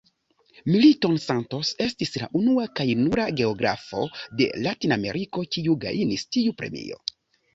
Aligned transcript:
Milton 0.75 1.17
Santos 1.23 1.73
estis 1.83 2.13
la 2.21 2.29
unua 2.39 2.63
kaj 2.79 2.87
nura 3.01 3.27
geografo 3.41 4.01
de 4.41 4.47
Latinameriko, 4.69 5.47
kiu 5.57 5.79
gajnis 5.85 6.25
tiu 6.37 6.57
premio. 6.63 6.99